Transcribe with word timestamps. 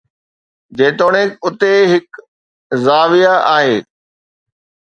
جيتوڻيڪ 0.77 1.31
اتي 1.47 1.71
هڪ 1.91 2.07
زاويه 2.85 3.33
آهي. 3.55 3.77